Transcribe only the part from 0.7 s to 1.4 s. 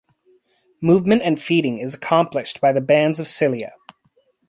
Movement and